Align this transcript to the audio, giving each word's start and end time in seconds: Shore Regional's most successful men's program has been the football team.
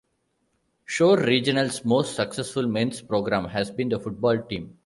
Shore 0.85 1.19
Regional's 1.27 1.85
most 1.85 2.15
successful 2.15 2.67
men's 2.67 3.03
program 3.03 3.45
has 3.49 3.69
been 3.69 3.89
the 3.89 3.99
football 3.99 4.41
team. 4.41 4.79